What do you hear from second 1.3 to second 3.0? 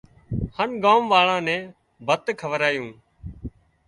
نين ڀت کارايُون